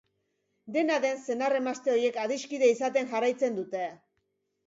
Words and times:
Dena 0.77 0.95
den, 1.03 1.19
senar-emazte 1.33 1.93
ohiek 1.97 2.17
adiskide 2.23 2.71
izaten 2.77 3.13
jarraitzen 3.13 3.59
dute. 3.61 3.85